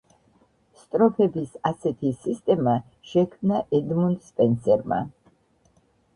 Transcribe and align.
სტროფების 0.85 1.51
ასეთი 1.71 2.13
სისტემა 2.23 2.73
შექმნა 3.11 3.61
ედმუნდ 3.81 4.27
სპენსერმა. 4.33 5.03